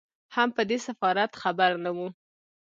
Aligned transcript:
هم 0.35 0.49
په 0.55 0.61
دې 0.69 0.77
سفارت 0.87 1.31
خبر 1.41 1.71
نه 1.83 1.91
وو. 1.95 2.07